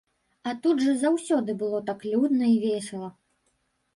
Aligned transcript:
А 0.51 0.53
тут 0.63 0.79
жа 0.85 0.93
заўсёды 1.01 1.55
было 1.61 1.81
так 1.91 2.07
людна 2.13 2.49
і 2.53 2.57
весела. 2.65 3.13